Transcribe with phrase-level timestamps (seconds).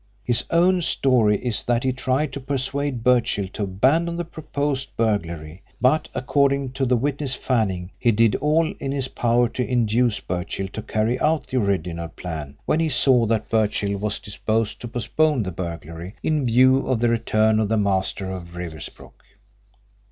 [0.23, 5.61] His own story is that he tried to persuade Birchill to abandon the proposed burglary,
[5.79, 10.69] but, according to the witness Fanning, he did all in his power to induce Birchill
[10.69, 15.43] to carry out the original plan when he saw that Birchill was disposed to postpone
[15.43, 19.23] the burglary in view of the return of the master of Riversbrook.